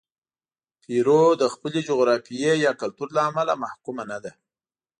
[0.81, 4.31] پیرو د خپلې جغرافیې یا کلتور له امله محکومه نه ده.